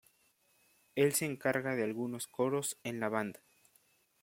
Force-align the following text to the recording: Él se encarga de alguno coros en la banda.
Él 0.95 1.13
se 1.13 1.25
encarga 1.27 1.75
de 1.75 1.83
alguno 1.83 2.17
coros 2.31 2.75
en 2.81 2.99
la 2.99 3.07
banda. 3.09 3.39